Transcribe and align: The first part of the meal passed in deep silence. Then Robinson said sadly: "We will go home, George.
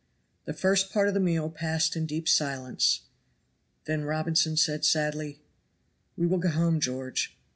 The 0.45 0.53
first 0.53 0.91
part 0.91 1.07
of 1.09 1.13
the 1.13 1.19
meal 1.19 1.47
passed 1.51 1.95
in 1.95 2.07
deep 2.07 2.27
silence. 2.27 3.01
Then 3.85 4.03
Robinson 4.03 4.57
said 4.57 4.83
sadly: 4.83 5.43
"We 6.17 6.25
will 6.25 6.39
go 6.39 6.49
home, 6.49 6.79
George. 6.79 7.37